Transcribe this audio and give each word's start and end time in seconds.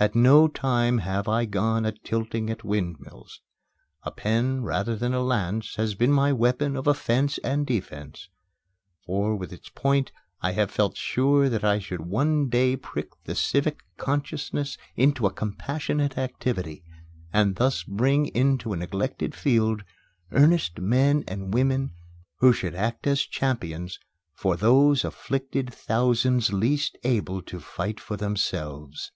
At 0.00 0.14
no 0.14 0.46
time 0.46 0.98
have 0.98 1.26
I 1.26 1.44
gone 1.44 1.84
a 1.84 1.90
tilting 1.90 2.50
at 2.50 2.62
windmills. 2.62 3.40
A 4.04 4.12
pen 4.12 4.62
rather 4.62 4.94
than 4.94 5.12
a 5.12 5.20
lance 5.20 5.74
has 5.74 5.96
been 5.96 6.12
my 6.12 6.32
weapon 6.32 6.76
of 6.76 6.86
offence 6.86 7.38
and 7.38 7.66
defence; 7.66 8.28
for 9.04 9.34
with 9.34 9.52
its 9.52 9.68
point 9.70 10.12
I 10.40 10.52
have 10.52 10.70
felt 10.70 10.96
sure 10.96 11.48
that 11.48 11.64
I 11.64 11.80
should 11.80 12.02
one 12.02 12.48
day 12.48 12.76
prick 12.76 13.08
the 13.24 13.34
civic 13.34 13.80
conscience 13.96 14.78
into 14.94 15.26
a 15.26 15.32
compassionate 15.32 16.16
activity, 16.16 16.84
and 17.32 17.56
thus 17.56 17.82
bring 17.82 18.26
into 18.26 18.72
a 18.72 18.76
neglected 18.76 19.34
field 19.34 19.82
earnest 20.30 20.78
men 20.78 21.24
and 21.26 21.52
women 21.52 21.90
who 22.36 22.52
should 22.52 22.76
act 22.76 23.08
as 23.08 23.22
champions 23.22 23.98
for 24.32 24.54
those 24.56 25.04
afflicted 25.04 25.74
thousands 25.74 26.52
least 26.52 26.96
able 27.02 27.42
to 27.42 27.58
fight 27.58 27.98
for 27.98 28.16
themselves. 28.16 29.10